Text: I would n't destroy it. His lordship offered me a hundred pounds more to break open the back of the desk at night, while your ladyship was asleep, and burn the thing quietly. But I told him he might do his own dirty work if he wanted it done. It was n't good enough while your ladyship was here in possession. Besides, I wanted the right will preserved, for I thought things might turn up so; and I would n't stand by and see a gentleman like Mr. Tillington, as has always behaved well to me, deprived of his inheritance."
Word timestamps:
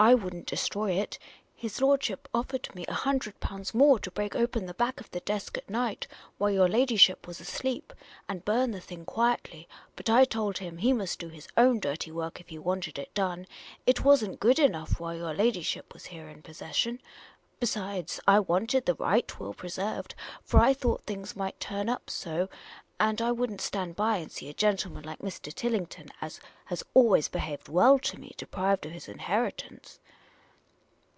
I 0.00 0.12
would 0.12 0.34
n't 0.34 0.46
destroy 0.46 0.90
it. 0.90 1.20
His 1.54 1.80
lordship 1.80 2.28
offered 2.34 2.74
me 2.74 2.84
a 2.88 2.92
hundred 2.92 3.38
pounds 3.38 3.72
more 3.72 4.00
to 4.00 4.10
break 4.10 4.34
open 4.34 4.66
the 4.66 4.74
back 4.74 4.98
of 5.00 5.08
the 5.12 5.20
desk 5.20 5.56
at 5.56 5.70
night, 5.70 6.08
while 6.36 6.50
your 6.50 6.68
ladyship 6.68 7.28
was 7.28 7.38
asleep, 7.40 7.92
and 8.28 8.44
burn 8.44 8.72
the 8.72 8.80
thing 8.80 9.04
quietly. 9.04 9.68
But 9.94 10.10
I 10.10 10.24
told 10.24 10.58
him 10.58 10.78
he 10.78 10.92
might 10.92 11.14
do 11.16 11.28
his 11.28 11.46
own 11.56 11.78
dirty 11.78 12.10
work 12.10 12.40
if 12.40 12.48
he 12.48 12.58
wanted 12.58 12.98
it 12.98 13.14
done. 13.14 13.46
It 13.86 14.04
was 14.04 14.24
n't 14.24 14.40
good 14.40 14.58
enough 14.58 14.98
while 14.98 15.14
your 15.14 15.32
ladyship 15.32 15.94
was 15.94 16.06
here 16.06 16.28
in 16.28 16.42
possession. 16.42 17.00
Besides, 17.60 18.18
I 18.26 18.40
wanted 18.40 18.84
the 18.86 18.94
right 18.96 19.38
will 19.38 19.54
preserved, 19.54 20.16
for 20.42 20.58
I 20.58 20.74
thought 20.74 21.04
things 21.04 21.36
might 21.36 21.58
turn 21.60 21.88
up 21.88 22.10
so; 22.10 22.48
and 23.00 23.20
I 23.20 23.32
would 23.32 23.50
n't 23.50 23.60
stand 23.60 23.96
by 23.96 24.18
and 24.18 24.30
see 24.30 24.48
a 24.48 24.54
gentleman 24.54 25.02
like 25.04 25.18
Mr. 25.18 25.52
Tillington, 25.52 26.10
as 26.20 26.40
has 26.66 26.84
always 26.94 27.28
behaved 27.28 27.68
well 27.68 27.98
to 27.98 28.20
me, 28.20 28.34
deprived 28.36 28.86
of 28.86 28.92
his 28.92 29.08
inheritance." 29.08 29.98